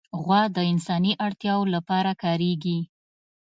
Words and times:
غوا 0.23 0.41
د 0.55 0.57
انساني 0.71 1.13
اړتیاوو 1.25 1.71
لپاره 1.75 2.11
کارېږي. 2.23 2.79